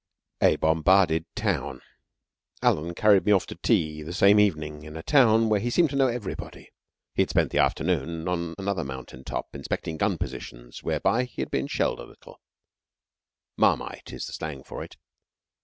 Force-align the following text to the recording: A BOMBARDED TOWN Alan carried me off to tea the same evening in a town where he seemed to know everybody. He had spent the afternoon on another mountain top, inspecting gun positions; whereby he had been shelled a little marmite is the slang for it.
A 0.51 0.55
BOMBARDED 0.55 1.25
TOWN 1.35 1.81
Alan 2.63 2.95
carried 2.95 3.23
me 3.23 3.31
off 3.31 3.45
to 3.45 3.53
tea 3.53 4.01
the 4.01 4.11
same 4.13 4.39
evening 4.39 4.81
in 4.81 4.97
a 4.97 5.03
town 5.03 5.47
where 5.47 5.59
he 5.59 5.69
seemed 5.69 5.91
to 5.91 5.95
know 5.95 6.07
everybody. 6.07 6.71
He 7.13 7.21
had 7.21 7.29
spent 7.29 7.51
the 7.51 7.59
afternoon 7.59 8.27
on 8.27 8.55
another 8.57 8.83
mountain 8.83 9.23
top, 9.23 9.49
inspecting 9.53 9.97
gun 9.97 10.17
positions; 10.17 10.81
whereby 10.81 11.25
he 11.25 11.43
had 11.43 11.51
been 11.51 11.67
shelled 11.67 11.99
a 11.99 12.05
little 12.05 12.39
marmite 13.57 14.11
is 14.11 14.25
the 14.25 14.33
slang 14.33 14.63
for 14.63 14.81
it. 14.83 14.97